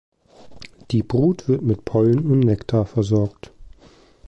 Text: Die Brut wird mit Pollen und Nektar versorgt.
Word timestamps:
Die 0.89 1.03
Brut 1.03 1.47
wird 1.47 1.61
mit 1.61 1.85
Pollen 1.85 2.25
und 2.25 2.39
Nektar 2.39 2.87
versorgt. 2.87 3.51